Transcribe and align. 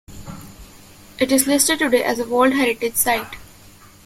It 1.19 1.31
is 1.31 1.45
listed 1.45 1.77
today 1.77 2.03
as 2.03 2.17
a 2.17 2.27
World 2.27 2.53
Heritage 2.53 2.95
Site. 2.95 3.35